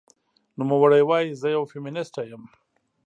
[0.59, 2.43] نوموړې وايي، "زه یوه فېمینیسټه یم